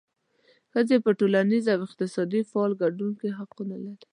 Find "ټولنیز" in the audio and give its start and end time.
1.19-1.65